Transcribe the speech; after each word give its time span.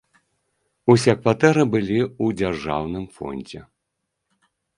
Усе 0.93 1.13
кватэры 1.19 1.63
былі 1.75 1.99
ў 1.99 2.25
дзяржаўным 2.41 3.05
фондзе. 3.19 3.61